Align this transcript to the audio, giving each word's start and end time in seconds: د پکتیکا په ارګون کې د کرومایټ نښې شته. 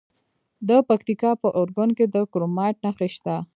د 0.67 0.69
پکتیکا 0.89 1.31
په 1.41 1.47
ارګون 1.61 1.89
کې 1.97 2.05
د 2.13 2.15
کرومایټ 2.31 2.77
نښې 2.85 3.09
شته. 3.15 3.35